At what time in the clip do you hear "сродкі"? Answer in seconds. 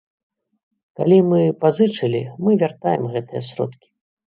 3.55-3.93